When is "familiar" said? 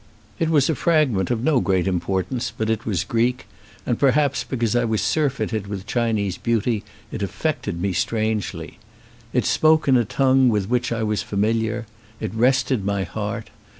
11.21-11.85